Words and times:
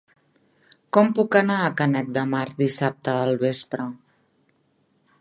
Com 0.97 1.11
puc 1.19 1.37
anar 1.41 1.59
a 1.65 1.69
Canet 1.83 2.11
de 2.17 2.25
Mar 2.33 2.41
dissabte 2.65 3.17
al 3.27 3.39
vespre? 3.47 3.89